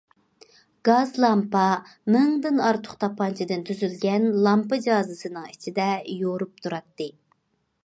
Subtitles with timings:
[0.87, 1.65] گاز لامپا
[2.15, 5.89] مىڭدىن ئارتۇق تاپانچىدىن تۈزۈلگەن لامپا جازىسىنىڭ ئىچىدە
[6.25, 7.11] يورۇپ تۇراتتى.